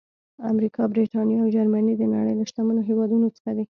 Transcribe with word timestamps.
امریکا، 0.51 0.81
برېټانیا 0.93 1.37
او 1.43 1.51
جرمني 1.55 1.93
د 1.97 2.03
نړۍ 2.13 2.33
له 2.39 2.43
شتمنو 2.49 2.81
هېوادونو 2.89 3.27
څخه 3.35 3.49
دي. 3.55 3.59